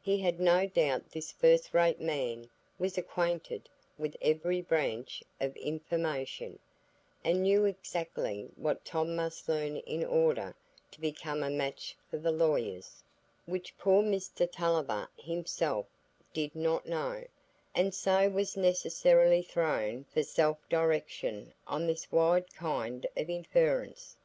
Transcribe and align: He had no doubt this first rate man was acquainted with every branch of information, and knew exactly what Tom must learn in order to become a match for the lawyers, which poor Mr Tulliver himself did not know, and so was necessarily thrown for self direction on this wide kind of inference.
He 0.00 0.18
had 0.20 0.38
no 0.38 0.68
doubt 0.68 1.10
this 1.10 1.32
first 1.32 1.74
rate 1.74 2.00
man 2.00 2.48
was 2.78 2.96
acquainted 2.96 3.68
with 3.98 4.14
every 4.22 4.62
branch 4.62 5.24
of 5.40 5.56
information, 5.56 6.60
and 7.24 7.42
knew 7.42 7.64
exactly 7.64 8.48
what 8.54 8.84
Tom 8.84 9.16
must 9.16 9.48
learn 9.48 9.78
in 9.78 10.04
order 10.04 10.54
to 10.92 11.00
become 11.00 11.42
a 11.42 11.50
match 11.50 11.96
for 12.08 12.16
the 12.18 12.30
lawyers, 12.30 13.02
which 13.44 13.76
poor 13.76 14.04
Mr 14.04 14.48
Tulliver 14.48 15.08
himself 15.16 15.86
did 16.32 16.54
not 16.54 16.86
know, 16.86 17.24
and 17.74 17.92
so 17.92 18.28
was 18.28 18.56
necessarily 18.56 19.42
thrown 19.42 20.04
for 20.04 20.22
self 20.22 20.58
direction 20.68 21.52
on 21.66 21.88
this 21.88 22.12
wide 22.12 22.54
kind 22.54 23.04
of 23.16 23.28
inference. 23.28 24.16